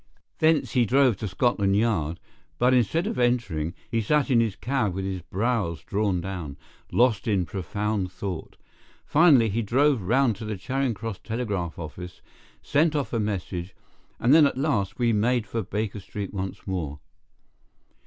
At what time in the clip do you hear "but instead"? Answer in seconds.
2.57-3.05